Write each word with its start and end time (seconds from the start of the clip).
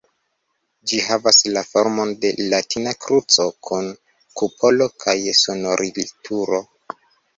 Ĝi 0.91 1.01
havas 1.07 1.41
la 1.57 1.61
formon 1.73 2.13
de 2.23 2.31
latina 2.53 2.93
kruco, 3.07 3.47
kun 3.69 3.91
kupolo 4.41 4.89
kaj 5.05 5.17
sonorilturo. 5.43 6.63